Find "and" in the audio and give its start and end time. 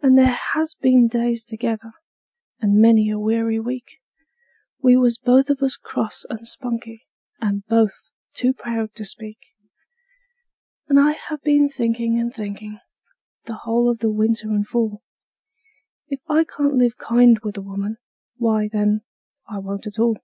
0.00-0.16, 2.60-2.80, 6.30-6.46, 7.40-7.66, 10.86-11.00, 12.20-12.32, 14.50-14.64